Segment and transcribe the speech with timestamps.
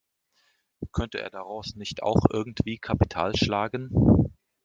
[0.93, 3.91] Könnte er daraus nicht auch irgendwie Kapital schlagen?